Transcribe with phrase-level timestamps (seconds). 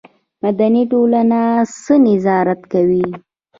[0.43, 1.41] مدني ټولنه
[1.83, 3.07] څه نظارت کوي؟